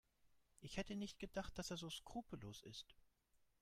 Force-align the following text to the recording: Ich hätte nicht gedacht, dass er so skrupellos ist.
Ich 0.61 0.77
hätte 0.77 0.95
nicht 0.95 1.19
gedacht, 1.19 1.55
dass 1.59 1.69
er 1.69 1.77
so 1.77 1.87
skrupellos 1.91 2.63
ist. 2.63 2.95